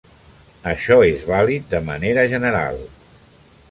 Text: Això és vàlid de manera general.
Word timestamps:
Això 0.71 0.97
és 1.09 1.27
vàlid 1.33 1.69
de 1.77 1.85
manera 1.93 2.27
general. 2.35 2.85